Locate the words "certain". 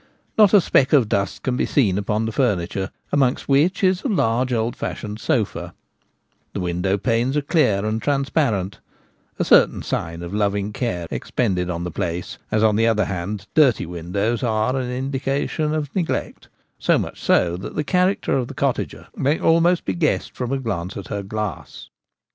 9.45-9.83